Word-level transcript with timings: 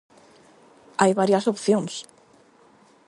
Hai 1.01 1.11
varias 1.21 1.45
opcións. 1.53 1.93